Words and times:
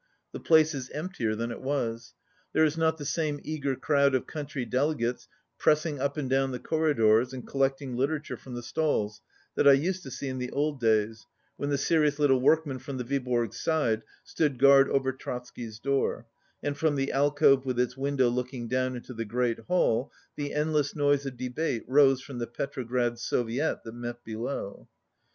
The 0.31 0.39
place 0.39 0.73
is 0.73 0.89
emptier 0.89 1.35
than 1.35 1.51
it 1.51 1.61
was. 1.61 2.15
There 2.53 2.63
is 2.65 2.75
not 2.75 2.97
the 2.97 3.05
same 3.05 3.39
eager 3.43 3.75
crowd 3.75 4.15
of 4.15 4.25
country 4.25 4.65
delegates 4.65 5.27
pressing 5.59 5.99
up 5.99 6.17
and 6.17 6.27
down 6.27 6.49
the 6.49 6.57
corridors 6.57 7.33
and 7.33 7.45
collecting 7.45 7.95
litera 7.95 8.19
ture 8.19 8.35
from 8.35 8.55
the 8.55 8.63
stalls 8.63 9.21
that 9.53 9.67
I 9.67 9.73
used 9.73 10.01
to 10.01 10.09
see 10.09 10.27
in 10.27 10.39
the 10.39 10.49
old 10.49 10.79
days 10.79 11.27
when 11.55 11.69
the 11.69 11.77
serious 11.77 12.17
little 12.17 12.41
workman 12.41 12.79
from 12.79 12.97
the 12.97 13.03
Viborg 13.03 13.53
side 13.53 14.01
stood 14.23 14.57
guard 14.57 14.89
over 14.89 15.11
Trotsky's 15.11 15.77
door, 15.77 16.25
and 16.63 16.75
from 16.75 16.95
the 16.95 17.11
alcove 17.11 17.63
with 17.63 17.79
its 17.79 17.95
window 17.95 18.27
looking 18.27 18.67
down 18.67 18.95
into 18.95 19.13
the 19.13 19.23
great 19.23 19.59
hall, 19.67 20.11
the 20.35 20.51
endless 20.51 20.95
noise 20.95 21.27
of 21.27 21.37
debate 21.37 21.83
rose 21.87 22.21
from 22.23 22.39
the 22.39 22.47
Petrograd 22.47 23.19
Soviet 23.19 23.81
that 23.85 23.91
met 23.93 24.23
below. 24.23 24.89